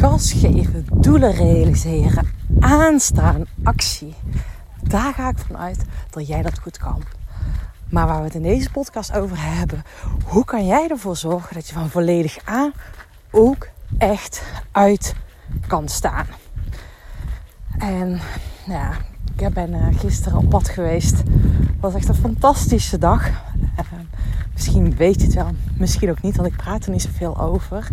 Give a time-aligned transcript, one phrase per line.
[0.00, 2.26] gas geven, doelen realiseren,
[2.60, 4.14] aanstaan, actie.
[4.82, 7.02] Daar ga ik vanuit dat jij dat goed kan.
[7.90, 9.84] Maar waar we het in deze podcast over hebben,
[10.24, 12.72] hoe kan jij ervoor zorgen dat je van volledig aan
[13.30, 15.14] ook echt uit
[15.66, 16.26] kan staan?
[17.78, 18.20] En
[18.66, 18.90] ja,
[19.36, 21.16] ik ben uh, gisteren op pad geweest.
[21.16, 23.28] Het was echt een fantastische dag.
[23.28, 23.34] Uh,
[24.52, 27.88] misschien weet je het wel, misschien ook niet, want ik praat er niet zoveel over.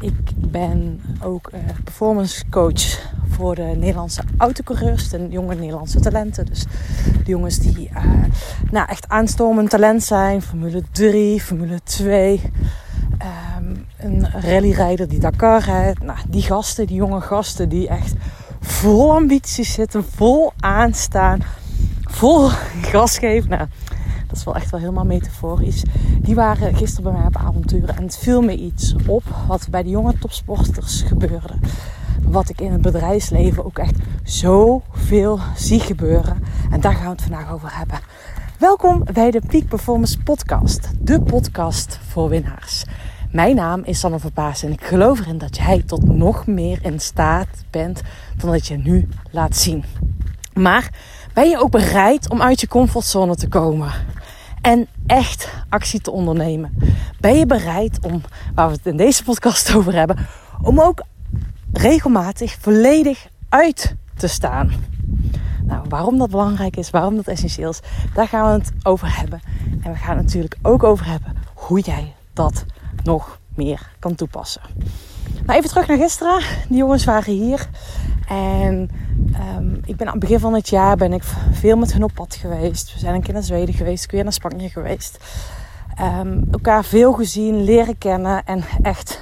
[0.00, 6.46] Ik ben ook uh, performance coach voor de Nederlandse autocoureurs, de jonge Nederlandse talenten.
[6.46, 6.64] Dus
[7.04, 8.04] de jongens die uh,
[8.70, 12.32] nou, echt aanstormend talent zijn, Formule 3, Formule 2.
[12.32, 12.40] Um,
[13.18, 16.02] ehm, een rallyrijder die Dakar rijdt.
[16.02, 18.14] Nou, die gasten, die jonge gasten die echt
[18.60, 21.42] vol ambities zitten, vol aanstaan,
[22.02, 22.48] vol
[22.90, 23.50] gas geven.
[23.50, 23.66] Nou,
[24.30, 25.82] dat is wel echt wel helemaal metaforisch.
[26.20, 27.96] Die waren gisteren bij mij op avonturen.
[27.96, 31.54] En het viel me iets op wat bij de jonge topsporters gebeurde.
[32.22, 36.42] Wat ik in het bedrijfsleven ook echt zoveel zie gebeuren.
[36.70, 37.98] En daar gaan we het vandaag over hebben.
[38.58, 40.90] Welkom bij de Peak Performance Podcast.
[40.98, 42.84] De podcast voor winnaars.
[43.30, 47.00] Mijn naam is Sanne Verpaas en ik geloof erin dat jij tot nog meer in
[47.00, 48.02] staat bent
[48.36, 49.84] dan dat je nu laat zien.
[50.54, 50.90] Maar
[51.34, 53.92] ben je ook bereid om uit je comfortzone te komen?
[54.60, 56.78] En echt actie te ondernemen.
[57.20, 58.22] Ben je bereid om,
[58.54, 60.16] waar we het in deze podcast over hebben,
[60.62, 61.02] om ook
[61.72, 64.70] regelmatig volledig uit te staan?
[65.64, 67.80] Nou, waarom dat belangrijk is, waarom dat essentieel is,
[68.14, 69.40] daar gaan we het over hebben.
[69.82, 72.64] En we gaan het natuurlijk ook over hebben hoe jij dat
[73.02, 74.62] nog meer kan toepassen.
[75.46, 76.42] Nou, even terug naar gisteren.
[76.68, 77.68] Die jongens waren hier.
[78.30, 78.90] En
[79.56, 82.14] um, ik ben aan het begin van het jaar ben ik veel met hun op
[82.14, 82.92] pad geweest.
[82.92, 85.18] We zijn een keer naar Zweden geweest, ik weer naar Spanje geweest.
[86.00, 88.44] Um, elkaar veel gezien, leren kennen.
[88.44, 89.20] En echt,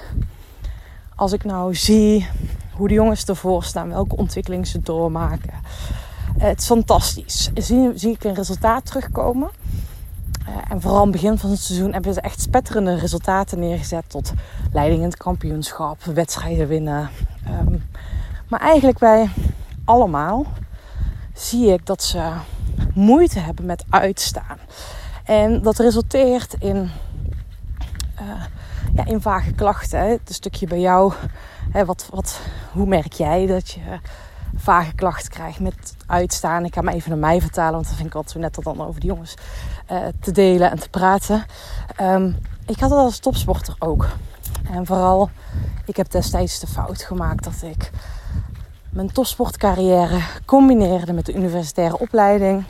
[1.14, 2.28] als ik nou zie
[2.72, 5.54] hoe de jongens ervoor staan, welke ontwikkeling ze doormaken.
[6.38, 7.50] Het is fantastisch.
[7.54, 9.50] Zie, zie ik een resultaat terugkomen.
[10.48, 14.04] Uh, en vooral het begin van het seizoen hebben ze echt spetterende resultaten neergezet.
[14.06, 14.32] Tot
[14.72, 17.10] leiding in het kampioenschap, wedstrijden winnen.
[17.48, 17.82] Um,
[18.48, 19.30] maar eigenlijk bij
[19.84, 20.46] allemaal
[21.34, 22.32] zie ik dat ze
[22.94, 24.58] moeite hebben met uitstaan.
[25.24, 26.90] En dat resulteert in,
[28.20, 28.42] uh,
[28.94, 30.08] ja, in vage klachten.
[30.08, 31.12] Het stukje bij jou,
[31.70, 32.40] hè, wat, wat,
[32.72, 33.98] hoe merk jij dat je
[34.56, 36.64] vage klachten krijgt met uitstaan?
[36.64, 38.86] Ik ga me even naar mij vertalen, want dat vind ik altijd net dat dan
[38.86, 39.34] over de jongens
[39.92, 41.44] uh, te delen en te praten.
[42.00, 42.36] Um,
[42.66, 44.08] ik had het als topsporter ook.
[44.70, 45.30] En vooral,
[45.84, 47.90] ik heb destijds de fout gemaakt dat ik
[48.90, 52.64] mijn topsportcarrière combineerde met de universitaire opleiding.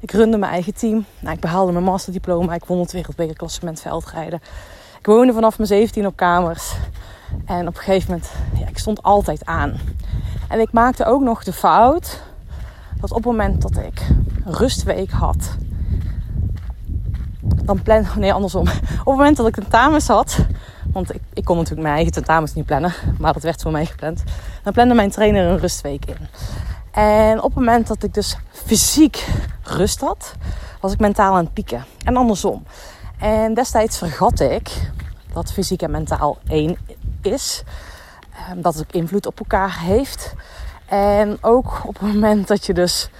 [0.00, 1.04] Ik runde mijn eigen team.
[1.20, 2.54] Nou, ik behaalde mijn masterdiploma.
[2.54, 4.40] Ik won het wereldbekerklassement veldrijden.
[4.98, 6.74] Ik woonde vanaf mijn 17 op kamers.
[7.44, 9.80] En op een gegeven moment, ja, ik stond altijd aan.
[10.48, 12.22] En ik maakte ook nog de fout
[13.00, 14.06] dat op het moment dat ik
[14.44, 15.56] rustweek had,
[17.40, 18.66] dan plan, nee andersom.
[18.68, 20.38] Op het moment dat ik tentamens had,
[20.92, 23.86] want ik, ik kon natuurlijk mijn eigen tentamens niet plannen, maar dat werd voor mij
[23.86, 24.22] gepland.
[24.62, 26.28] Dan plande mijn trainer een rustweek in.
[26.90, 29.26] En op het moment dat ik dus fysiek
[29.62, 30.34] rust had,
[30.80, 31.84] was ik mentaal aan het pieken.
[32.04, 32.64] En andersom.
[33.18, 34.90] En destijds vergat ik
[35.32, 36.76] dat fysiek en mentaal één
[37.22, 37.62] is.
[38.36, 40.34] Ehm, dat het ook invloed op elkaar heeft.
[40.86, 43.10] En ook op het moment dat je dus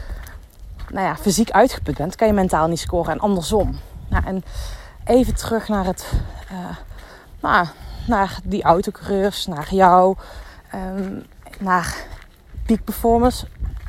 [0.89, 3.13] nou ja, fysiek uitgeput bent, kan je mentaal niet scoren.
[3.13, 3.79] En andersom.
[4.09, 4.45] Nou, en
[5.05, 6.13] even terug naar het
[6.53, 6.59] uh,
[7.43, 7.67] nou,
[8.07, 10.17] naar die autocoureurs, naar jou,
[10.75, 11.23] um,
[11.59, 12.07] naar
[12.67, 13.47] peak performance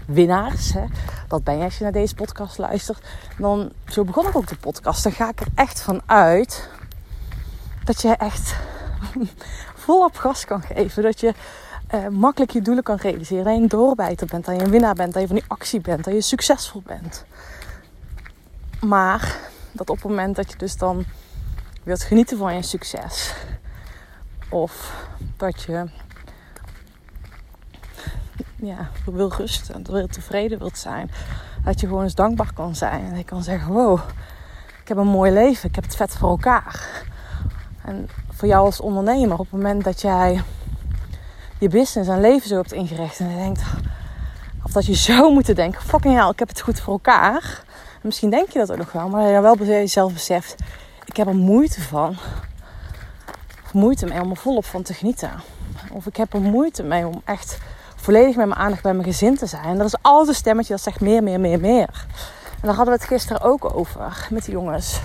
[0.07, 0.73] winnaars.
[0.73, 0.85] Hè.
[1.27, 3.05] Dat ben je als je naar deze podcast luistert.
[3.37, 5.03] Dan, zo begon ik ook de podcast.
[5.03, 6.69] Dan ga ik er echt van uit
[7.83, 8.55] dat je echt
[9.83, 11.03] volop gas kan geven.
[11.03, 11.33] Dat je
[11.93, 13.43] uh, makkelijk je doelen kan realiseren.
[13.43, 15.81] Dat je een doorbijter bent, dat je een winnaar bent, dat je van die actie
[15.81, 17.25] bent, dat je succesvol bent.
[18.81, 19.37] Maar
[19.71, 21.05] dat op het moment dat je dus dan
[21.83, 23.33] wilt genieten van je succes.
[24.49, 25.05] Of
[25.37, 25.85] dat je
[28.55, 31.11] ja, wil rusten, wil tevreden wilt zijn.
[31.63, 33.05] Dat je gewoon eens dankbaar kan zijn.
[33.05, 33.99] En je kan zeggen, wow,
[34.81, 35.69] ik heb een mooi leven.
[35.69, 37.03] Ik heb het vet voor elkaar.
[37.85, 40.41] En voor jou als ondernemer, op het moment dat jij
[41.57, 43.19] je business en leven zo hebt ingericht.
[43.19, 43.61] En je denkt,
[44.63, 47.63] of dat je zo moet denken, fucking hell, ik heb het goed voor elkaar.
[47.93, 50.55] En misschien denk je dat ook nog wel, maar je wel jezelf beseft,
[51.13, 52.17] ik heb er moeite van.
[53.71, 55.31] Moeite mee om er volop van te genieten.
[55.91, 57.57] Of ik heb er moeite mee om echt
[57.95, 59.77] volledig met mijn aandacht bij mijn gezin te zijn.
[59.77, 62.05] Dat is altijd een stemmetje dat zegt meer, meer, meer, meer.
[62.61, 64.99] En daar hadden we het gisteren ook over met de jongens.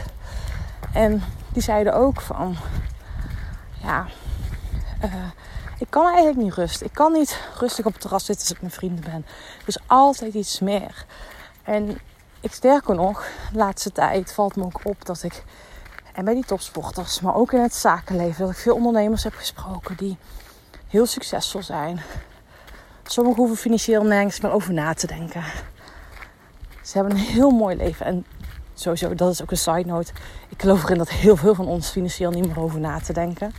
[0.92, 1.22] En
[1.52, 2.56] die zeiden ook van,
[3.82, 4.06] ja,
[5.04, 5.14] Uh,
[5.78, 6.86] ik kan eigenlijk niet rusten.
[6.86, 9.26] Ik kan niet rustig op het terras zitten als ik met vrienden ben.
[9.64, 11.04] Dus altijd iets meer.
[11.62, 11.98] En
[12.40, 15.44] ik sterker nog, laatste tijd valt me ook op dat ik,
[16.14, 19.96] en bij die topsporters, maar ook in het zakenleven, dat ik veel ondernemers heb gesproken
[19.96, 20.16] die
[20.86, 22.00] heel succesvol zijn.
[23.04, 25.44] Sommigen hoeven financieel nergens meer over na te denken.
[26.82, 28.06] Ze hebben een heel mooi leven.
[28.06, 28.26] En
[28.74, 30.12] sowieso, dat is ook een side note.
[30.48, 33.52] Ik geloof erin dat heel veel van ons financieel niet meer over na te denken.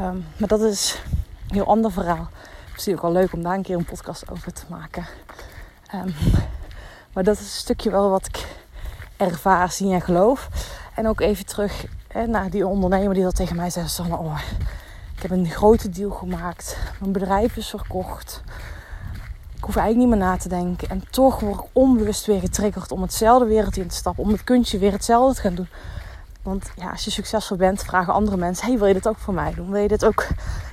[0.00, 1.02] Um, maar dat is
[1.48, 2.28] een heel ander verhaal.
[2.72, 5.06] Misschien ook wel leuk om daar een keer een podcast over te maken.
[5.94, 6.14] Um,
[7.12, 8.46] maar dat is een stukje wel wat ik
[9.16, 10.48] ervaar, zie en geloof.
[10.96, 11.86] En ook even terug
[12.26, 13.88] naar die ondernemer die dat tegen mij zei.
[13.88, 14.38] Van, oh,
[15.16, 16.76] ik heb een grote deal gemaakt.
[17.00, 18.42] Mijn bedrijf is verkocht.
[19.56, 20.88] Ik hoef eigenlijk niet meer na te denken.
[20.88, 24.24] En toch word ik onbewust weer getriggerd om hetzelfde wereld in te stappen.
[24.24, 25.68] Om het kunstje weer hetzelfde te gaan doen.
[26.42, 29.34] Want ja, als je succesvol bent, vragen andere mensen: hey, wil je dit ook voor
[29.34, 29.70] mij doen?
[29.70, 30.26] Wil je dit ook?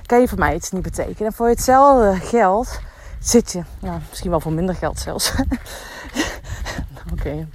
[0.06, 1.26] Kan je voor mij iets niet betekenen?
[1.26, 2.80] En voor hetzelfde geld
[3.20, 5.32] zit je, ja, misschien wel voor minder geld zelfs.
[7.12, 7.46] Oké, okay,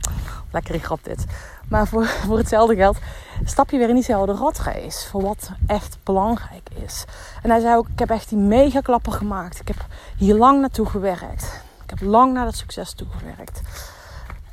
[0.52, 1.26] lekkere grap dit.
[1.70, 1.88] Maar
[2.26, 2.98] voor, hetzelfde geld
[3.44, 5.08] stap je weer in diezelfde ratrace.
[5.10, 7.06] Voor wat echt belangrijk is.
[7.42, 9.60] En hij zei ook, ik heb echt die mega klapper gemaakt.
[9.60, 9.86] Ik heb
[10.18, 11.62] hier lang naartoe gewerkt.
[11.84, 13.62] Ik heb lang naar dat succes toe gewerkt.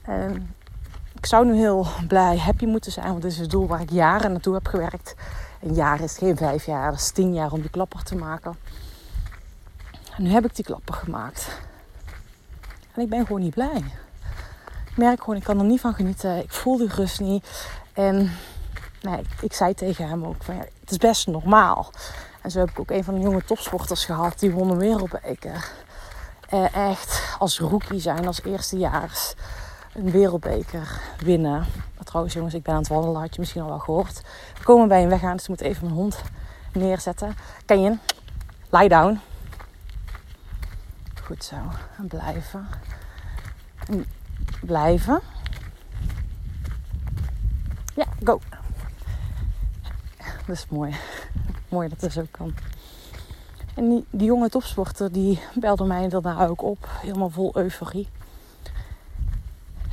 [0.02, 0.54] En
[1.14, 3.06] ik zou nu heel blij, happy moeten zijn.
[3.06, 5.14] Want dit is het doel waar ik jaren naartoe heb gewerkt.
[5.62, 8.56] Een jaar is geen vijf jaar, dat is tien jaar om die klapper te maken.
[10.16, 11.60] En nu heb ik die klapper gemaakt.
[12.94, 13.84] En ik ben gewoon niet blij.
[14.96, 16.42] Merk gewoon, ik kan er niet van genieten.
[16.42, 17.68] Ik voel die rust niet.
[17.92, 18.32] En
[19.02, 21.90] nee, ik zei tegen hem ook van ja, het is best normaal.
[22.42, 24.38] En zo heb ik ook een van de jonge topsporters gehad.
[24.38, 25.70] Die won een wereldbeker.
[26.48, 29.34] Eh, echt als rookie zijn, als eerstejaars.
[29.94, 31.66] Een wereldbeker winnen.
[31.96, 33.20] Maar trouwens jongens, ik ben aan het wandelen.
[33.20, 34.22] Had je misschien al wel gehoord.
[34.58, 36.22] We komen bij een weg aan, dus ik moet even mijn hond
[36.72, 37.36] neerzetten.
[37.64, 37.96] Ken je?
[38.70, 39.20] Lie down.
[41.22, 41.56] Goed zo.
[41.98, 42.68] En blijven.
[43.88, 44.06] En
[44.60, 45.20] blijven.
[47.94, 48.40] Ja, go.
[50.46, 50.94] Dat is mooi.
[51.68, 52.54] Mooi dat het zo kan.
[53.74, 56.88] En die, die jonge topsporter die belde mij daarna ook op.
[57.00, 58.08] Helemaal vol euforie.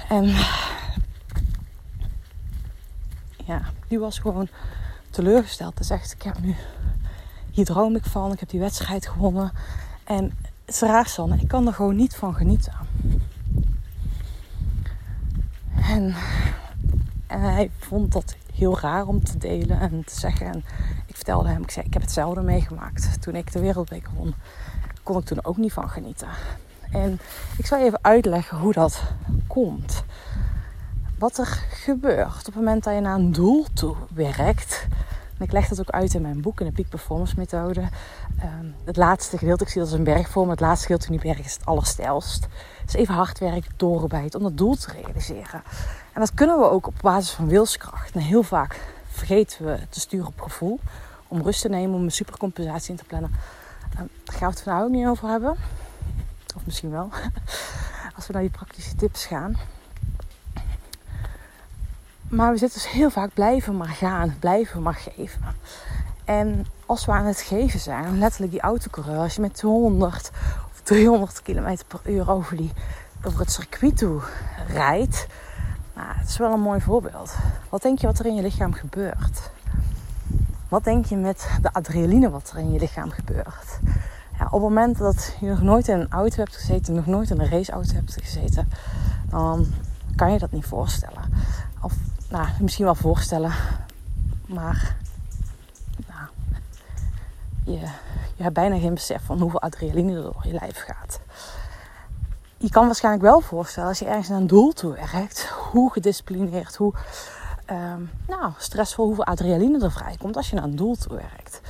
[0.10, 0.25] En
[3.45, 4.48] ja, die was gewoon
[5.10, 5.77] teleurgesteld.
[5.77, 6.56] Hij zegt, ik heb nu,
[7.51, 8.31] hier droom ik van.
[8.31, 9.51] Ik heb die wedstrijd gewonnen.
[10.04, 10.24] En
[10.65, 11.36] het is raar, Sanne.
[11.36, 12.74] Ik kan er gewoon niet van genieten.
[15.94, 16.13] En,
[17.28, 20.48] hij vond dat heel raar om te delen en te zeggen.
[20.48, 20.63] En
[21.06, 23.22] ik vertelde hem, ik zei, ik heb hetzelfde meegemaakt.
[23.22, 24.34] Toen ik de wereldbeker won,
[25.04, 26.28] kon ik toen ook niet van genieten.
[26.92, 27.19] En
[27.57, 29.01] ik zal even uitleggen hoe dat
[29.48, 30.04] komt.
[31.19, 34.88] Wat er gebeurt op het moment dat je naar een doel toe werkt.
[35.44, 37.81] Ik leg dat ook uit in mijn boek, in de Peak Performance Methode.
[38.44, 40.50] Um, het laatste gedeelte, ik zie dat als een bergvorm.
[40.50, 42.48] Het laatste gedeelte van die berg is het allerstijlst.
[42.86, 45.63] Dus even hard werken, doorbijten om dat doel te realiseren.
[46.13, 48.16] En dat kunnen we ook op basis van wilskracht.
[48.16, 48.80] En heel vaak
[49.10, 50.80] vergeten we te sturen op gevoel.
[51.28, 53.31] Om rust te nemen, om een supercompensatie in te plannen.
[54.00, 55.56] Um, daar gaan we het vandaag ook niet over hebben.
[56.56, 57.10] Of misschien wel.
[58.16, 59.57] Als we naar die praktische tips gaan.
[62.35, 65.41] Maar we zitten dus heel vaak blijven maar gaan, blijven maar geven.
[66.25, 70.31] En als we aan het geven zijn, letterlijk die autocoureur, als je met 200
[70.72, 72.72] of 300 km per uur over, die,
[73.24, 74.22] over het circuit toe
[74.67, 75.27] rijdt,
[75.96, 77.36] nou, het is wel een mooi voorbeeld.
[77.69, 79.51] Wat denk je wat er in je lichaam gebeurt?
[80.67, 83.79] Wat denk je met de adrenaline wat er in je lichaam gebeurt?
[84.39, 87.29] Ja, op het moment dat je nog nooit in een auto hebt gezeten, nog nooit
[87.29, 88.69] in een raceauto hebt gezeten,
[89.29, 89.65] dan
[90.15, 91.24] kan je dat niet voorstellen.
[91.81, 91.93] Of
[92.34, 93.54] nou, misschien wel voorstellen,
[94.46, 94.96] maar
[96.08, 96.30] nou,
[97.66, 97.80] je,
[98.36, 101.20] je hebt bijna geen besef van hoeveel adrenaline er door je lijf gaat.
[102.58, 106.75] Je kan waarschijnlijk wel voorstellen als je ergens naar een doel toe werkt, hoe gedisciplineerd,
[106.75, 106.94] hoe
[107.72, 111.62] um, nou, stressvol, hoeveel adrenaline er vrijkomt als je naar een doel toe werkt.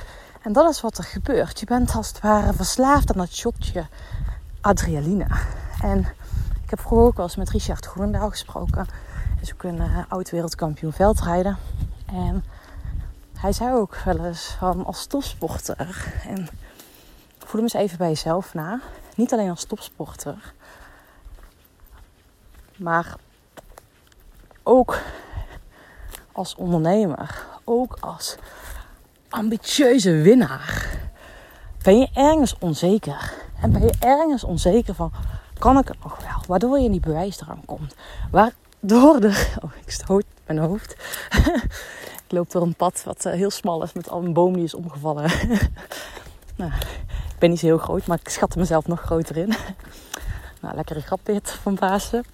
[0.42, 1.60] En dat is wat er gebeurt.
[1.60, 3.86] Je bent als het ware verslaafd aan dat shotje
[4.60, 5.26] adrenaline.
[5.80, 5.98] En
[6.62, 8.86] ik heb vroeger ook wel eens met Richard Groenendaal gesproken
[9.44, 11.56] is ook een uh, oud wereldkampioen veldrijden.
[12.06, 12.44] En
[13.38, 16.12] hij zei ook wel eens van als topsporter.
[16.26, 16.48] En
[17.38, 18.80] voel hem eens even bij jezelf na.
[19.16, 20.52] Niet alleen als topsporter.
[22.76, 23.14] Maar
[24.62, 24.98] ook
[26.32, 27.44] als ondernemer.
[27.64, 28.36] Ook als
[29.28, 30.98] ambitieuze winnaar.
[31.82, 33.32] Ben je ergens onzeker?
[33.60, 35.12] En ben je ergens onzeker van,
[35.58, 36.42] kan ik het nog wel?
[36.46, 37.94] Waardoor je in die bewijsdrang komt.
[38.30, 38.52] Waar,
[38.86, 39.52] door de.
[39.62, 40.96] Oh, ik stoot mijn hoofd.
[42.24, 44.64] ik loop door een pad wat eh, heel smal is met al een boom die
[44.64, 45.30] is omgevallen.
[46.56, 49.54] Nou, ik ben niet zo heel groot, maar ik schatte mezelf nog groter in.
[50.62, 52.24] nou, lekkere grap dit van Pasen.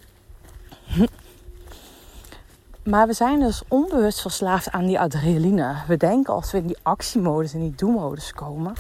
[2.83, 5.77] Maar we zijn dus onbewust verslaafd aan die adrenaline.
[5.87, 8.75] We denken als we in die actiemodus, in die do-modus komen,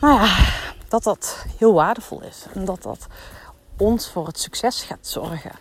[0.00, 0.46] nou ja,
[0.88, 2.46] dat dat heel waardevol is.
[2.52, 3.06] En dat dat
[3.76, 5.52] ons voor het succes gaat zorgen.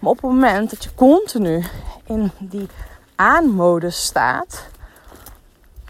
[0.00, 1.64] Maar op het moment dat je continu
[2.04, 2.68] in die
[3.14, 4.68] aanmodus staat,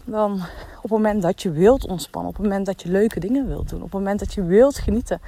[0.03, 0.33] dan
[0.75, 3.69] op het moment dat je wilt ontspannen, op het moment dat je leuke dingen wilt
[3.69, 5.21] doen, op het moment dat je wilt genieten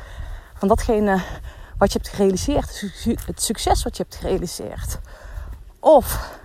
[0.54, 1.22] van datgene
[1.78, 2.84] wat je hebt gerealiseerd,
[3.26, 5.00] het succes wat je hebt gerealiseerd.
[5.80, 6.38] Of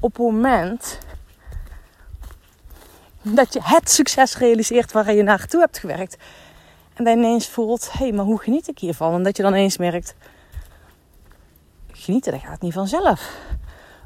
[0.00, 0.98] op het moment
[3.22, 6.16] dat je het succes realiseert waar je naartoe hebt gewerkt.
[6.94, 9.14] En dan ineens voelt, hé, hey, maar hoe geniet ik hiervan?
[9.14, 10.14] En dat je dan ineens merkt,
[12.02, 13.30] genieten, dat gaat niet vanzelf.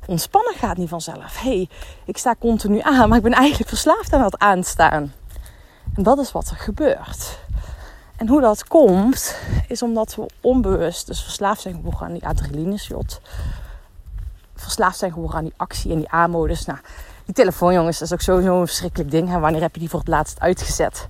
[0.06, 1.40] Ontspannen gaat niet vanzelf.
[1.40, 1.68] Hey,
[2.04, 5.12] ik sta continu aan, maar ik ben eigenlijk verslaafd aan het aanstaan.
[5.94, 7.38] En dat is wat er gebeurt.
[8.16, 9.36] En hoe dat komt,
[9.68, 13.20] is omdat we onbewust dus verslaafd zijn geworden aan die adrenaline-shot.
[14.54, 16.64] Verslaafd zijn geworden aan die actie en die aanmodus.
[16.64, 16.78] Nou,
[17.24, 19.32] die telefoon, jongens, dat is ook sowieso een verschrikkelijk ding.
[19.32, 21.06] En wanneer heb je die voor het laatst uitgezet?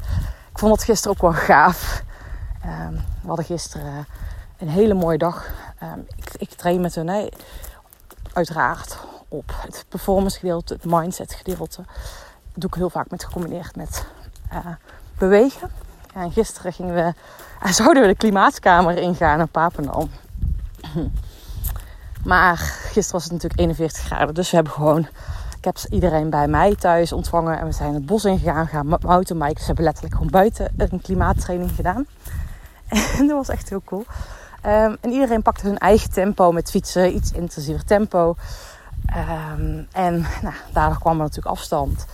[0.50, 2.02] Ik vond het gisteren ook wel gaaf.
[2.64, 4.07] Um, we hadden gisteren
[4.59, 5.50] een hele mooie dag.
[5.83, 7.30] Um, ik, ik, train met hun,
[8.33, 11.76] uiteraard, op het performance gedeelte, het mindset gedeelte.
[11.76, 11.85] Dat
[12.54, 14.06] doe ik heel vaak met gecombineerd met
[14.52, 14.66] uh,
[15.18, 15.71] bewegen.
[16.14, 17.14] En gisteren gingen we,
[17.61, 20.09] en zouden we de klimaatkamer ingaan in Papendal.
[22.25, 24.35] Maar gisteren was het natuurlijk 41 graden.
[24.35, 25.09] Dus we hebben gewoon
[25.59, 29.61] ik heb iedereen bij mij thuis ontvangen en we zijn het bos ingegaan, gaan mountainbiken.
[29.61, 32.06] Ze hebben letterlijk gewoon buiten een klimaattraining gedaan.
[33.18, 34.04] En dat was echt heel cool.
[34.66, 38.37] Um, en iedereen pakte hun eigen tempo met fietsen, iets intensiever tempo.
[39.16, 42.06] Um, en nou, daardoor kwam er natuurlijk afstand.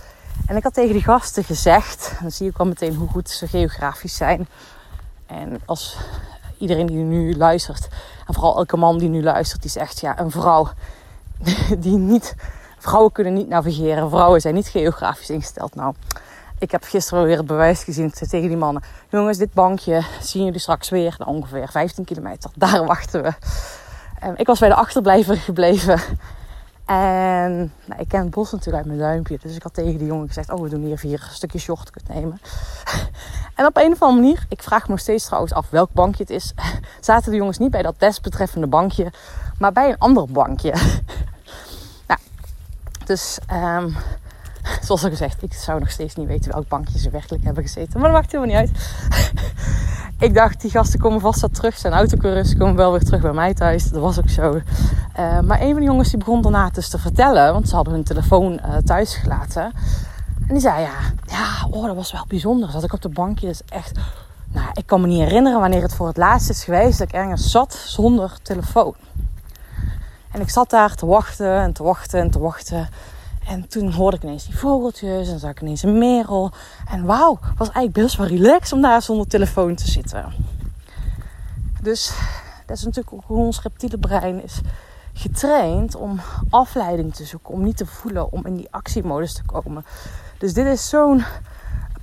[0.45, 3.47] En ik had tegen die gasten gezegd, dan zie ik al meteen hoe goed ze
[3.47, 4.47] geografisch zijn.
[5.25, 5.97] En als
[6.57, 7.87] iedereen die nu luistert,
[8.27, 10.69] en vooral elke man die nu luistert, die zegt ja, een vrouw
[11.77, 12.35] die niet
[12.83, 14.09] Vrouwen kunnen niet navigeren.
[14.09, 15.75] Vrouwen zijn niet geografisch ingesteld.
[15.75, 15.93] Nou,
[16.63, 18.83] ik heb gisteren weer het bewijs gezien tegen die mannen.
[19.09, 21.15] Jongens, dit bankje zien jullie straks weer.
[21.17, 22.51] Nou, ongeveer 15 kilometer.
[22.55, 23.33] Daar wachten we.
[24.23, 25.99] Um, ik was bij de achterblijver gebleven.
[26.85, 29.37] En nou, ik ken het bos natuurlijk uit mijn duimpje.
[29.41, 32.07] Dus ik had tegen die jongen gezegd: Oh, we doen hier vier een stukje shortcut
[32.07, 32.39] nemen.
[33.55, 36.23] en op een of andere manier, ik vraag me nog steeds trouwens af welk bankje
[36.23, 36.53] het is.
[36.99, 39.13] Zaten de jongens niet bij dat desbetreffende bankje,
[39.59, 40.73] maar bij een ander bankje.
[43.05, 43.95] Dus um,
[44.85, 47.99] zoals al gezegd, ik zou nog steeds niet weten welk bankje ze werkelijk hebben gezeten.
[47.99, 48.89] Maar dat maakt helemaal niet uit.
[50.27, 51.77] ik dacht, die gasten komen vast wel terug.
[51.77, 53.89] Zijn autocoureurs komen wel weer terug bij mij thuis.
[53.89, 54.55] Dat was ook zo.
[54.55, 57.53] Uh, maar een van de jongens die begon daarna dus te vertellen.
[57.53, 59.71] Want ze hadden hun telefoon uh, thuis gelaten.
[60.47, 62.71] En die zei, ja, ja oh, dat was wel bijzonder.
[62.71, 63.99] Dat ik op de bankje dus echt...
[64.51, 67.13] Nou, ik kan me niet herinneren wanneer het voor het laatst is geweest dat ik
[67.13, 68.95] ergens zat zonder telefoon.
[70.31, 72.89] En ik zat daar te wachten en te wachten en te wachten.
[73.47, 76.51] En toen hoorde ik ineens die vogeltjes en zag ik ineens een merel.
[76.89, 80.33] En wauw, was eigenlijk best wel relaxed om daar zonder telefoon te zitten.
[81.81, 82.13] Dus
[82.65, 84.61] dat is natuurlijk ook hoe ons reptiele brein is
[85.13, 86.19] getraind om
[86.49, 89.85] afleiding te zoeken, om niet te voelen, om in die actiemodus te komen.
[90.37, 91.23] Dus dit is zo'n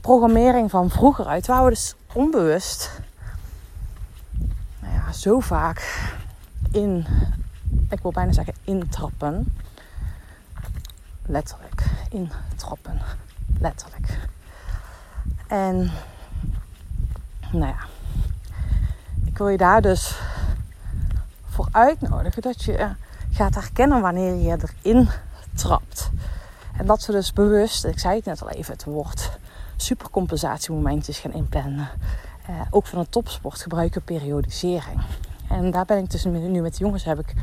[0.01, 3.01] programmering van vroeger uit, waar we dus onbewust
[4.81, 6.11] nou ja, zo vaak
[6.73, 7.07] in
[7.91, 9.55] ik wil bijna zeggen intrappen.
[11.31, 11.85] Letterlijk.
[12.09, 13.01] Intrappen.
[13.59, 14.19] Letterlijk.
[15.47, 15.91] En
[17.53, 17.79] nou ja,
[19.25, 20.19] ik wil je daar dus
[21.49, 22.89] voor uitnodigen dat je
[23.33, 25.09] gaat herkennen wanneer je erin
[25.55, 26.11] trapt.
[26.77, 29.31] En dat ze dus bewust, ik zei het net al even, het woord
[29.77, 31.89] supercompensatiemomentjes gaan inplannen.
[32.47, 35.01] Eh, ook van een topsport gebruiken periodisering.
[35.49, 37.35] En daar ben ik dus nu met de jongens heb ik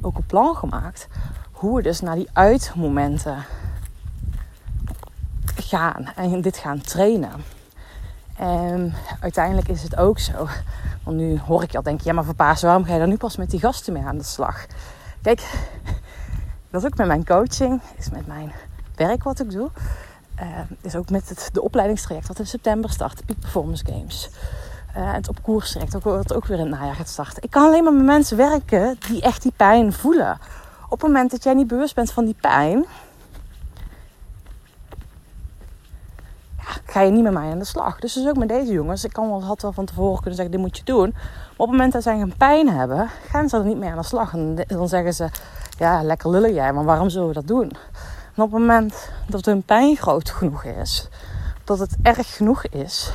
[0.00, 1.08] ook een plan gemaakt
[1.56, 3.44] hoe we dus naar die uitmomenten
[5.56, 7.32] gaan en dit gaan trainen.
[8.36, 10.48] En uiteindelijk is het ook zo.
[11.02, 13.16] Want nu hoor ik je al denken, ja maar verpaas, waarom ga je dan nu
[13.16, 14.66] pas met die gasten mee aan de slag?
[15.22, 15.40] Kijk,
[16.70, 18.52] dat is ook met mijn coaching, is met mijn
[18.94, 19.70] werk wat ik doe.
[20.40, 24.30] Uh, is ook met het, de opleidingstraject wat in september start, de Peak Performance Games.
[24.96, 27.42] Uh, het op koers trekt, ook, wat ook weer in het najaar gaat starten.
[27.42, 30.38] Ik kan alleen maar met mensen werken die echt die pijn voelen.
[30.88, 32.84] Op het moment dat jij niet bewust bent van die pijn,
[36.96, 37.98] ga je niet met mij aan de slag.
[37.98, 39.04] Dus, dus ook met deze jongens.
[39.04, 41.10] Ik kan wel, had wel van tevoren kunnen zeggen, dit moet je doen.
[41.12, 43.96] Maar op het moment dat zij een pijn hebben, gaan ze er niet mee aan
[43.96, 44.32] de slag.
[44.32, 45.28] En dan zeggen ze,
[45.78, 47.70] ja, lekker lullen jij, maar waarom zullen we dat doen?
[48.34, 51.08] En op het moment dat hun pijn groot genoeg is,
[51.64, 53.12] dat het erg genoeg is,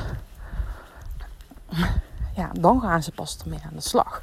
[2.35, 4.21] ja, dan gaan ze pas ermee aan de slag.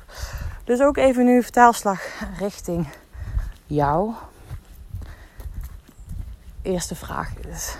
[0.64, 2.00] Dus ook even nu vertaalslag
[2.38, 2.88] richting
[3.68, 4.12] jou.
[6.62, 7.76] Eerste vraag is.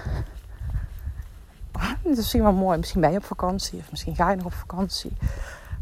[1.79, 2.79] Het is misschien wel mooi.
[2.79, 5.13] Misschien ben je op vakantie of misschien ga je nog op vakantie.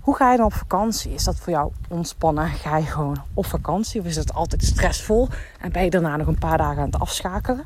[0.00, 1.12] Hoe ga je dan op vakantie?
[1.12, 2.48] Is dat voor jou ontspannen?
[2.48, 4.00] Ga je gewoon op vakantie?
[4.00, 5.28] Of is het altijd stressvol
[5.60, 7.62] en ben je daarna nog een paar dagen aan het afschakelen?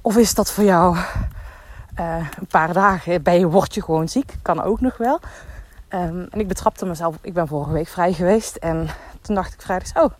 [0.00, 4.36] Of is dat voor jou uh, een paar dagen ben je, word je gewoon ziek?
[4.42, 5.20] Kan ook nog wel.
[5.88, 8.56] Um, en ik betrapte mezelf, ik ben vorige week vrij geweest.
[8.56, 8.88] En
[9.20, 10.12] toen dacht ik vrijdag, oh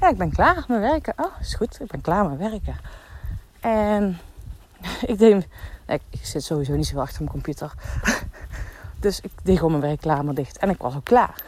[0.00, 1.14] ja, ik ben klaar met werken.
[1.16, 2.76] Oh, is goed, ik ben klaar met werken.
[3.60, 4.18] En
[5.12, 5.48] ik deed,
[5.86, 7.72] ik, ik zit sowieso niet zo achter mijn computer.
[9.00, 10.58] Dus ik deed gewoon mijn werkkamer dicht.
[10.58, 11.42] En ik was ook klaar.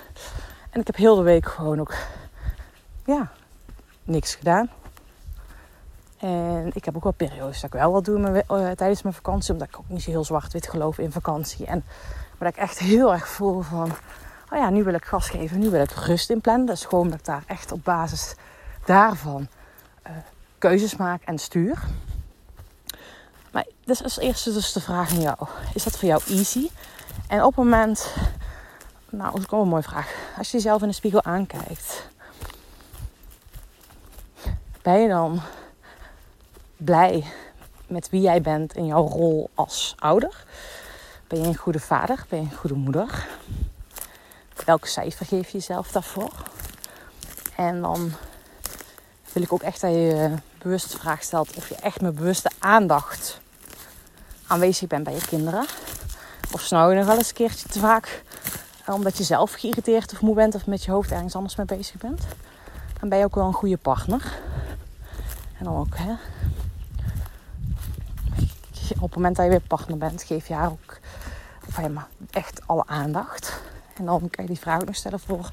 [0.71, 1.95] En ik heb heel de week gewoon ook,
[3.05, 3.31] ja,
[4.05, 4.71] niks gedaan.
[6.19, 9.53] En ik heb ook wel periodes dat ik wel wat doe uh, tijdens mijn vakantie.
[9.53, 11.67] Omdat ik ook niet zo heel zwart-wit geloof in vakantie.
[11.67, 11.85] En
[12.39, 13.93] maar dat ik echt heel erg voel van...
[14.51, 15.59] Oh ja, nu wil ik gas geven.
[15.59, 16.67] Nu wil ik rust inplannen.
[16.67, 18.35] Dus gewoon dat ik daar echt op basis
[18.85, 19.49] daarvan
[20.07, 20.13] uh,
[20.59, 21.83] keuzes maak en stuur.
[23.51, 25.37] Maar dus als eerste dus de vraag aan jou.
[25.75, 26.69] Is dat voor jou easy?
[27.29, 28.15] En op het moment...
[29.11, 30.15] Nou, dat is ook een mooie vraag.
[30.39, 32.09] Als je jezelf in de spiegel aankijkt...
[34.83, 35.41] Ben je dan
[36.77, 37.25] blij
[37.87, 40.45] met wie jij bent in jouw rol als ouder?
[41.27, 42.25] Ben je een goede vader?
[42.29, 43.27] Ben je een goede moeder?
[44.65, 46.33] Welke cijfer geef je jezelf daarvoor?
[47.57, 48.13] En dan
[49.33, 52.51] wil ik ook echt dat je bewust de vraag stelt of je echt met bewuste
[52.59, 53.41] aandacht
[54.47, 55.67] aanwezig bent bij je kinderen.
[56.53, 58.23] Of snauw je nog wel eens een keertje te vaak
[58.87, 61.97] omdat je zelf geïrriteerd of moe bent of met je hoofd ergens anders mee bezig
[61.97, 62.23] bent.
[63.01, 64.39] Dan ben je ook wel een goede partner.
[65.59, 66.13] En dan ook, hè,
[68.95, 70.99] op het moment dat je weer partner bent, geef je haar ook
[71.69, 71.79] of
[72.31, 73.63] echt alle aandacht.
[73.95, 75.51] En dan kan je die vraag nog stellen voor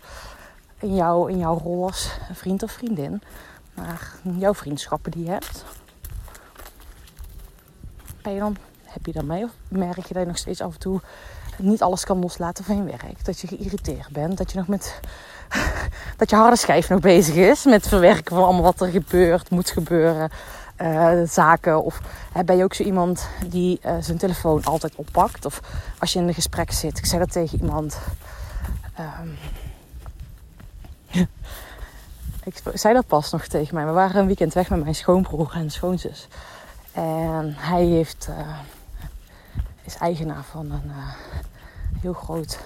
[0.80, 3.22] in, jou, in jouw rol als vriend of vriendin.
[3.74, 5.64] Maar jouw vriendschappen die je hebt.
[8.22, 9.44] Ben je dan, heb je daarmee?
[9.44, 11.02] Of merk je dat je nog steeds af en toe
[11.58, 13.26] niet alles kan loslaten van je werk?
[13.26, 14.38] Dat je geïrriteerd bent?
[14.38, 15.00] Dat je nog met
[16.18, 19.70] dat je harde schijf nog bezig is met verwerken van allemaal wat er gebeurt, moet
[19.70, 20.30] gebeuren.
[20.82, 21.84] Uh, zaken?
[21.84, 22.02] Of
[22.46, 25.46] ben je ook zo iemand die uh, zijn telefoon altijd oppakt?
[25.46, 25.62] Of
[26.00, 28.00] als je in een gesprek zit, ik zei dat tegen iemand.
[29.00, 29.38] Um,
[32.44, 33.86] ik zei dat pas nog tegen mij.
[33.86, 36.28] We waren een weekend weg met mijn schoonbroer en schoonzus.
[36.92, 38.58] En hij heeft, uh,
[39.84, 40.92] is eigenaar van een
[42.02, 42.60] heel groot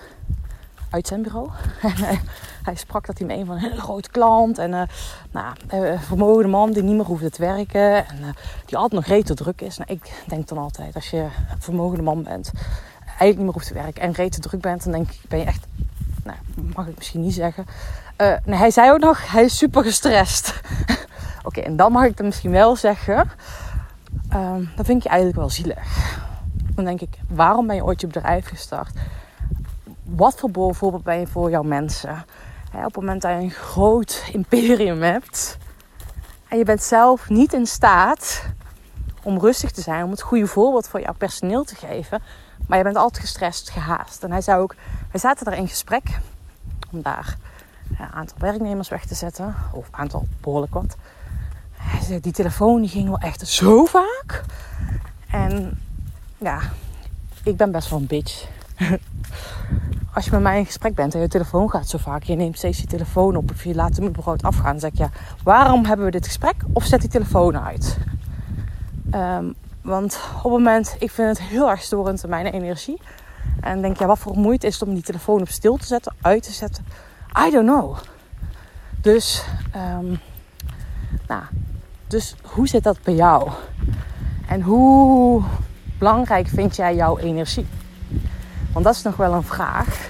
[0.96, 1.50] uitzendbureau.
[1.82, 1.92] En
[2.68, 4.58] hij, sprak dat hij met een van een hele grote klant.
[4.58, 4.70] En
[5.32, 8.08] nou, een vermogende man die niet meer hoefde te werken.
[8.08, 8.28] En uh,
[8.66, 9.78] die altijd nog rete druk is.
[9.78, 12.52] Nou, ik denk dan altijd, als je een vermogende man bent,
[13.06, 15.46] eigenlijk niet meer hoeft te werken en rete druk bent, dan denk ik, ben je
[15.46, 15.68] echt,
[16.24, 16.38] nou,
[16.76, 17.66] mag ik misschien niet zeggen.
[18.46, 20.62] Hij zei ook nog, hij is super gestrest.
[21.44, 23.32] Oké, en dan mag ik dan misschien wel zeggen,
[24.34, 26.20] um, dat vind ik je eigenlijk wel zielig.
[26.76, 28.92] Dan denk ik, waarom ben je ooit je bedrijf gestart?
[30.06, 32.26] Wat voor bijvoorbeeld ben je voor jouw mensen?
[32.76, 35.58] op het moment dat je een groot imperium hebt
[36.48, 38.46] en je bent zelf niet in staat
[39.24, 42.22] om rustig te zijn, om het goede voorbeeld voor jouw personeel te geven,
[42.68, 44.24] maar je bent altijd gestrest, gehaast.
[44.24, 44.76] En hij zei ook,
[45.12, 46.20] wij zaten daar in gesprek
[46.91, 47.38] om daar
[48.00, 50.96] een aantal werknemers weg te zetten, of een aantal behoorlijk wat.
[51.72, 54.44] Hij zei, die telefoon die ging wel echt zo vaak.
[55.30, 55.82] En
[56.38, 56.60] ja,
[57.44, 58.48] ik ben best wel een bitch.
[60.15, 62.58] als je met mij in gesprek bent en je telefoon gaat zo vaak, je neemt
[62.58, 65.10] steeds je telefoon op of je laat hem überhaupt afgaan, zeg ja,
[65.43, 66.56] waarom hebben we dit gesprek?
[66.73, 67.97] Of zet die telefoon uit.
[69.13, 73.01] Um, want op het moment, ik vind het heel erg storend in mijn energie.
[73.62, 76.13] En denk, ja, wat voor moeite is het om die telefoon op stil te zetten,
[76.21, 76.86] uit te zetten?
[77.47, 77.97] I don't know.
[79.01, 80.19] Dus, um,
[81.28, 81.43] nou,
[82.08, 83.49] dus hoe zit dat bij jou?
[84.47, 85.43] En hoe
[85.97, 87.67] belangrijk vind jij jouw energie?
[88.76, 90.10] Want dat is nog wel een vraag.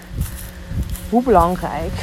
[1.10, 1.94] Hoe belangrijk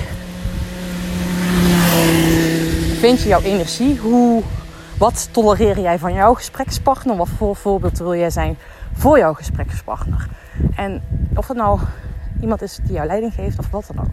[2.98, 3.98] vind je jouw energie?
[3.98, 4.42] Hoe,
[4.98, 7.16] wat tolereer jij van jouw gesprekspartner?
[7.16, 8.56] Wat voor voorbeeld wil jij zijn
[8.92, 10.28] voor jouw gesprekspartner?
[10.76, 11.02] En
[11.34, 11.80] of het nou
[12.40, 14.12] iemand is die jou leiding geeft of wat dan ook.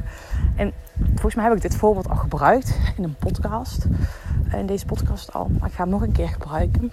[0.56, 0.74] En
[1.06, 3.86] volgens mij heb ik dit voorbeeld al gebruikt in een podcast.
[4.52, 5.52] In deze podcast al.
[5.60, 6.92] Maar ik ga hem nog een keer gebruiken.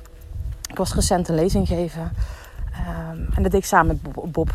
[0.69, 2.03] Ik was recent een lezing geven.
[2.03, 4.55] Um, en dat deed ik samen met Bob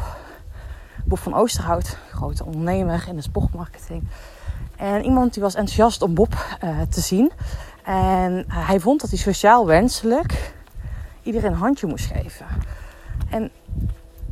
[1.12, 4.04] Bob van Oosterhout, grote ondernemer in de sportmarketing.
[4.76, 7.32] En iemand die was enthousiast om Bob uh, te zien.
[7.84, 10.54] En hij vond dat hij sociaal wenselijk
[11.24, 12.46] iedereen een handje moest geven.
[13.30, 13.52] En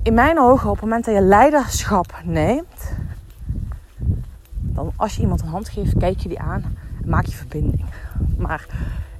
[0.04, 2.92] in mijn ogen, op het moment dat je leiderschap neemt,
[4.60, 7.86] dan als je iemand een hand geeft, kijk je die aan en maak je verbinding.
[8.38, 8.66] Maar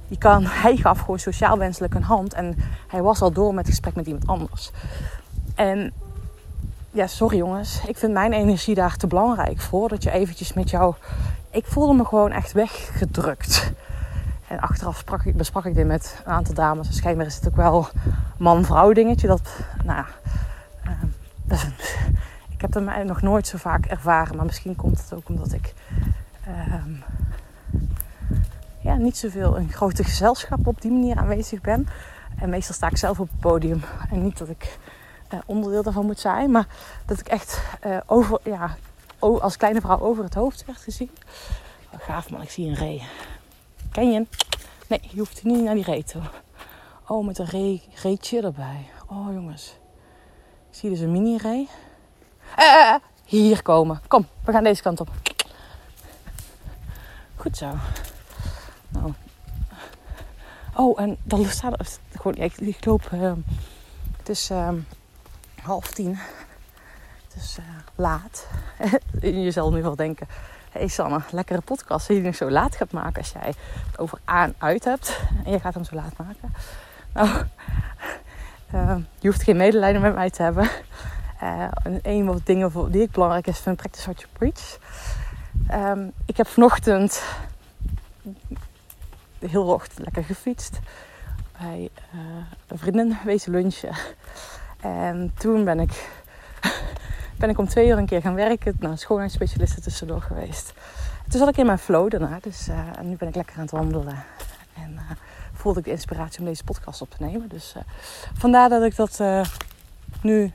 [0.06, 2.56] je kan, hij gaf gewoon sociaal wenselijk een hand en
[2.88, 4.70] hij was al door met het gesprek met iemand anders.
[5.54, 5.92] En
[6.90, 9.88] ja, sorry jongens, ik vind mijn energie daar te belangrijk voor.
[9.88, 10.94] Dat je eventjes met jou.
[11.50, 13.72] Ik voelde me gewoon echt weggedrukt.
[14.48, 16.86] En achteraf sprak ik, besprak ik dit met een aantal dames.
[16.86, 17.88] Dus schijnbaar is het ook wel
[18.38, 19.26] man-vrouw dingetje.
[19.26, 19.50] Dat,
[19.84, 20.06] nou ja,
[21.50, 21.62] uh,
[22.48, 24.36] ik heb dat nog nooit zo vaak ervaren.
[24.36, 25.74] Maar misschien komt het ook omdat ik
[26.48, 26.74] uh,
[28.80, 31.88] ja, niet zoveel in grote gezelschappen op die manier aanwezig ben.
[32.38, 33.82] En meestal sta ik zelf op het podium.
[34.10, 34.78] En niet dat ik
[35.46, 36.50] onderdeel daarvan moet zijn.
[36.50, 36.66] Maar
[37.06, 38.76] dat ik echt uh, over, ja,
[39.18, 41.10] als kleine vrouw over het hoofd werd gezien.
[41.90, 43.02] Oh, gaaf man, ik zie een ree.
[43.92, 44.26] Ken je?
[44.86, 46.22] Nee, je hoeft niet naar die ree toe.
[47.06, 48.90] Oh, met een ree, reetje erbij.
[49.06, 49.74] Oh jongens.
[50.70, 51.68] Ik zie dus een mini-ree.
[52.58, 54.00] Uh, hier komen.
[54.08, 55.08] Kom, we gaan deze kant op.
[57.36, 57.72] Goed zo.
[58.88, 59.12] Nou.
[60.74, 62.36] Oh, en dan staat gewoon.
[62.36, 63.10] ik, ik loop.
[63.14, 63.32] Uh,
[64.16, 64.68] het is uh,
[65.62, 66.18] half tien.
[67.36, 68.46] Is uh, laat.
[69.20, 70.26] je zal nu wel denken:
[70.70, 73.54] hé hey Sanne, lekkere podcast die je nog zo laat gaat maken als jij
[73.86, 75.20] het over aan uit hebt.
[75.44, 76.54] En je gaat hem zo laat maken.
[77.12, 77.44] Nou,
[79.20, 80.70] je hoeft geen medelijden met mij te hebben.
[82.02, 84.78] Een van de dingen die ik belangrijk is, vind practice what you preach.
[85.72, 87.22] Um, ik heb vanochtend
[89.38, 90.78] heel ochtend lekker gefietst.
[91.58, 92.20] Bij uh,
[92.66, 93.94] een vriendin wezen lunchen.
[94.80, 96.10] En toen ben ik,
[97.38, 98.76] ben ik om twee uur een keer gaan werken.
[98.78, 100.72] Naar een schoonheidsspecialiste tussendoor geweest.
[101.28, 102.38] Toen zat ik in mijn flow daarna.
[102.42, 104.24] Dus, uh, en nu ben ik lekker aan het wandelen.
[104.74, 105.00] En uh,
[105.52, 107.48] voelde ik de inspiratie om deze podcast op te nemen.
[107.48, 107.74] Dus
[108.34, 109.20] vandaar dat ik dat
[110.22, 110.52] nu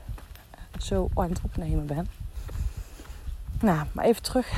[0.78, 2.08] zo aan het opnemen ben.
[3.60, 4.52] Nou, maar even terug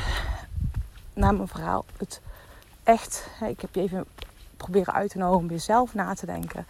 [1.14, 1.85] naar mijn verhaal.
[1.96, 2.20] Het
[2.83, 4.04] echt, ik heb je even
[4.57, 6.66] proberen uit te nodigen om weer zelf na te denken.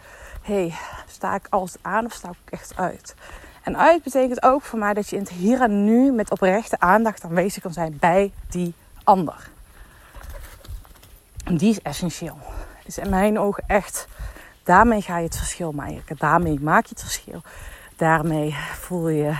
[0.49, 0.73] Hey,
[1.07, 3.15] sta ik als aan of sta ik echt uit?
[3.63, 6.79] En uit betekent ook voor mij dat je in het hier en nu met oprechte
[6.79, 9.49] aandacht aanwezig kan zijn bij die ander.
[11.43, 12.37] En die is essentieel.
[12.85, 14.07] Is in mijn ogen echt,
[14.63, 16.15] daarmee ga je het verschil maken.
[16.17, 17.41] Daarmee maak je het verschil.
[17.95, 19.35] Daarmee voel je,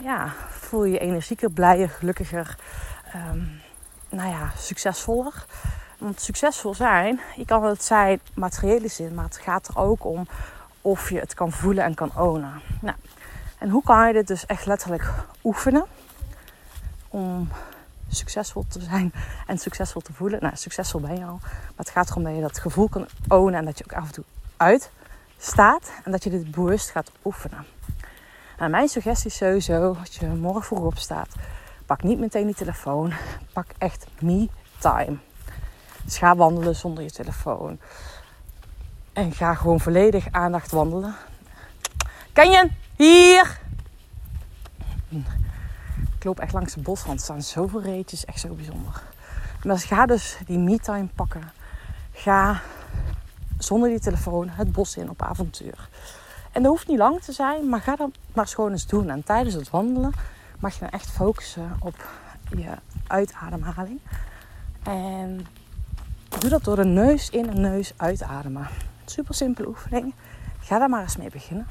[0.00, 2.56] ja, voel je energieker, blijer, gelukkiger,
[3.14, 3.60] um,
[4.08, 5.44] nou ja, succesvoller.
[5.98, 10.26] Want succesvol zijn, je kan het zijn materiële zin, maar het gaat er ook om
[10.82, 12.60] of je het kan voelen en kan ownen.
[12.80, 12.96] Nou,
[13.58, 15.12] en hoe kan je dit dus echt letterlijk
[15.44, 15.84] oefenen
[17.08, 17.48] om
[18.08, 19.12] succesvol te zijn
[19.46, 20.42] en succesvol te voelen?
[20.42, 23.58] Nou, succesvol ben je al, maar het gaat erom dat je dat gevoel kan ownen
[23.58, 24.24] en dat je ook af en toe
[24.56, 27.66] uitstaat en dat je dit bewust gaat oefenen.
[28.58, 31.28] Nou, mijn suggestie is sowieso, als je morgen vroeg opstaat,
[31.86, 33.12] pak niet meteen die telefoon,
[33.52, 35.16] pak echt me time.
[36.08, 37.78] Dus ga wandelen zonder je telefoon.
[39.12, 41.14] En ga gewoon volledig aandacht wandelen.
[42.32, 42.70] Ken je?
[42.96, 43.60] Hier!
[46.16, 47.18] Ik loop echt langs de bosrand.
[47.18, 48.24] Er staan zoveel reetjes.
[48.24, 49.02] Echt zo bijzonder.
[49.64, 51.52] Maar ga dus die me-time pakken.
[52.12, 52.60] Ga
[53.58, 55.88] zonder die telefoon het bos in op avontuur.
[56.52, 59.10] En dat hoeft niet lang te zijn, maar ga dat maar gewoon eens doen.
[59.10, 60.12] En tijdens het wandelen
[60.58, 62.08] mag je dan echt focussen op
[62.56, 62.70] je
[63.06, 64.00] uitademhaling.
[64.82, 65.46] En
[66.38, 68.68] Doe dat door de neus in en neus uitademen.
[69.04, 70.14] Super simpele oefening.
[70.60, 71.66] Ga daar maar eens mee beginnen.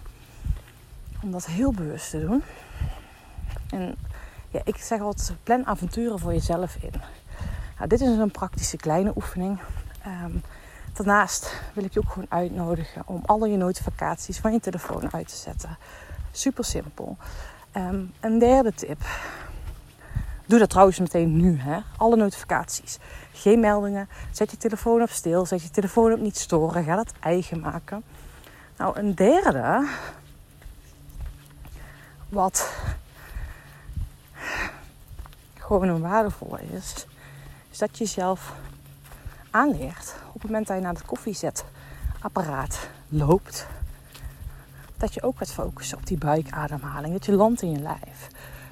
[1.21, 2.43] Om dat heel bewust te doen.
[3.69, 3.95] En
[4.49, 7.01] ja, ik zeg altijd, plan avonturen voor jezelf in.
[7.77, 9.59] Nou, dit is een praktische kleine oefening.
[10.07, 10.41] Um,
[10.93, 15.27] daarnaast wil ik je ook gewoon uitnodigen om alle je notificaties van je telefoon uit
[15.27, 15.77] te zetten.
[16.31, 17.17] Super simpel.
[17.73, 18.99] Um, een derde tip.
[20.47, 21.59] Doe dat trouwens meteen nu.
[21.59, 21.79] Hè?
[21.97, 22.97] Alle notificaties.
[23.31, 24.09] Geen meldingen.
[24.31, 25.45] Zet je telefoon op stil.
[25.45, 26.83] Zet je telefoon op niet storen.
[26.83, 28.03] Ga dat eigen maken.
[28.77, 29.87] Nou, een derde.
[32.29, 32.73] Wat
[35.57, 37.05] gewoon een waardevolle is.
[37.71, 38.53] Is dat je jezelf
[39.51, 40.15] aanleert.
[40.27, 43.67] Op het moment dat je naar het koffiezetapparaat loopt.
[44.97, 47.13] Dat je ook gaat focussen op die buikademhaling.
[47.13, 48.27] Dat je landt in je lijf.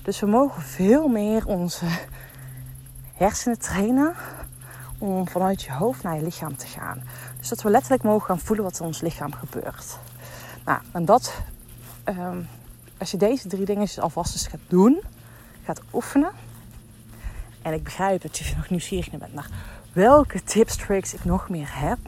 [0.05, 1.85] Dus we mogen veel meer onze
[3.13, 4.15] hersenen trainen
[4.97, 7.03] om vanuit je hoofd naar je lichaam te gaan.
[7.39, 9.97] Dus dat we letterlijk mogen gaan voelen wat in ons lichaam gebeurt.
[10.65, 11.41] Nou, en dat,
[12.03, 12.41] ehm,
[12.97, 15.01] als je deze drie dingen alvast eens gaat doen,
[15.63, 16.31] gaat oefenen.
[17.61, 19.49] En ik begrijp dat je nog nieuwsgierig bent naar
[19.93, 21.99] welke tips, tricks ik nog meer heb.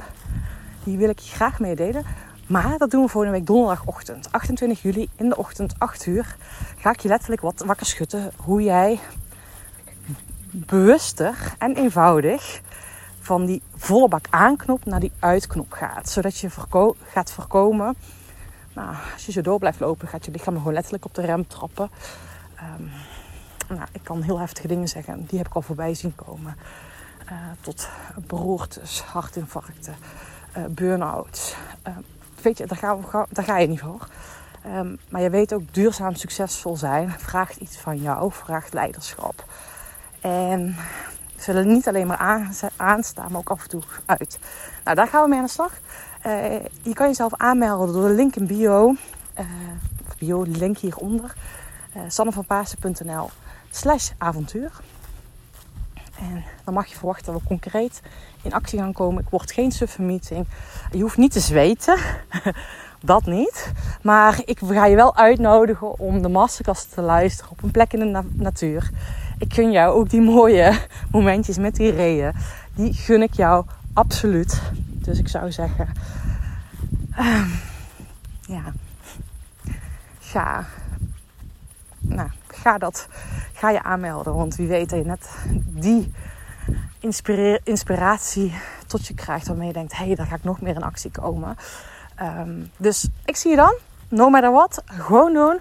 [0.84, 2.06] Die wil ik je graag meedelen.
[2.48, 4.32] Maar dat doen we volgende week donderdagochtend.
[4.32, 6.36] 28 juli in de ochtend, 8 uur.
[6.78, 8.32] Ga ik je letterlijk wat wakker schudden.
[8.36, 9.00] Hoe jij
[10.52, 12.62] bewuster en eenvoudig
[13.20, 16.10] van die volle bak aanknop naar die uitknop gaat.
[16.10, 16.50] Zodat je
[17.04, 17.96] gaat voorkomen.
[18.74, 21.48] Nou, als je zo door blijft lopen, gaat je lichaam gewoon letterlijk op de rem
[21.48, 21.90] trappen.
[22.56, 22.84] Ehm,
[23.78, 25.26] nou, ik kan heel heftige dingen zeggen.
[25.26, 26.56] Die heb ik al voorbij zien komen.
[27.26, 27.90] Uh, tot
[28.28, 29.96] beroertes, hartinfarcten,
[30.58, 31.56] uh, burn-outs.
[31.88, 31.94] Uh,
[32.42, 34.08] weet je, daar ga, daar ga je niet voor.
[34.64, 39.46] Ehm, maar je weet ook, duurzaam succesvol zijn vraagt iets van jou, vraagt leiderschap.
[40.22, 40.76] En
[41.36, 44.40] zullen niet alleen maar aanstaan, maar ook af en toe uit.
[44.84, 45.74] Nou, daar gaan we mee aan de slag.
[46.26, 48.96] Uh, je kan jezelf aanmelden door de link in bio.
[49.40, 49.46] Uh,
[50.18, 51.36] bio, link hieronder.
[51.96, 53.30] Uh, sannevanpaasen.nl
[53.70, 54.72] slash avontuur.
[56.20, 58.02] En dan mag je verwachten dat we concreet
[58.48, 59.24] in actie gaan komen.
[59.24, 60.48] Ik word geen suffe meeting.
[60.92, 61.98] Je hoeft niet te zweten.
[63.02, 63.72] dat niet.
[64.02, 68.00] Maar ik ga je wel uitnodigen om de masterclass te luisteren op een plek in
[68.00, 68.92] de natuur
[69.38, 70.80] ik gun jou ook die mooie
[71.12, 72.34] momentjes met die reeën.
[72.76, 74.62] Die gun ik jou absoluut.
[74.94, 75.88] Dus ik zou zeggen,
[77.20, 77.52] uh,
[78.42, 78.74] ja,
[80.20, 80.66] ga,
[82.00, 83.08] nou, ga dat,
[83.54, 84.36] ga je aanmelden.
[84.36, 86.14] Want wie weet dat je net die
[87.64, 88.54] inspiratie
[88.88, 91.12] tot je krijgt waarmee je denkt, hé, hey, daar ga ik nog meer in actie
[91.12, 91.58] komen.
[92.22, 93.76] Um, dus ik zie je dan.
[94.08, 94.84] No matter what.
[94.86, 95.60] Gewoon doen.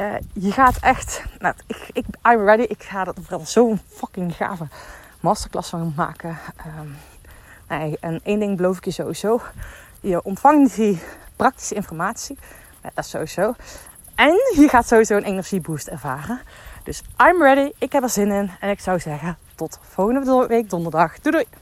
[0.00, 2.62] Uh, je gaat echt, nou, ik, ik, I'm ready.
[2.62, 4.66] Ik ga er zo'n fucking gave
[5.20, 6.38] masterclass van maken.
[7.68, 9.40] Nee, en één ding beloof ik je sowieso.
[10.00, 11.02] Je ontvangt die
[11.36, 12.38] praktische informatie.
[12.80, 13.54] Dat is sowieso.
[14.14, 16.40] En je gaat sowieso een energieboost ervaren.
[16.84, 17.70] Dus I'm ready.
[17.78, 18.50] Ik heb er zin in.
[18.60, 21.20] En ik zou zeggen, tot volgende week donderdag.
[21.20, 21.61] Doei doei!